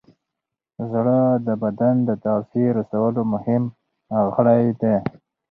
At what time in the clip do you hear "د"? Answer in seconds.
1.47-1.49, 2.09-2.09